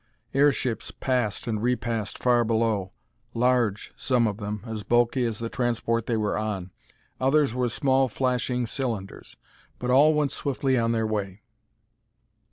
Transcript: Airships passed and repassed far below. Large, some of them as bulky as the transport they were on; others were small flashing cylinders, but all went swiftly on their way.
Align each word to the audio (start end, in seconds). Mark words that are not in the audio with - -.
Airships 0.33 0.89
passed 0.89 1.45
and 1.45 1.61
repassed 1.61 2.17
far 2.17 2.43
below. 2.43 2.91
Large, 3.35 3.93
some 3.95 4.25
of 4.25 4.37
them 4.37 4.63
as 4.65 4.81
bulky 4.81 5.23
as 5.25 5.37
the 5.37 5.47
transport 5.47 6.07
they 6.07 6.17
were 6.17 6.39
on; 6.39 6.71
others 7.19 7.53
were 7.53 7.69
small 7.69 8.07
flashing 8.07 8.65
cylinders, 8.65 9.37
but 9.77 9.91
all 9.91 10.15
went 10.15 10.31
swiftly 10.31 10.75
on 10.75 10.91
their 10.91 11.05
way. 11.05 11.43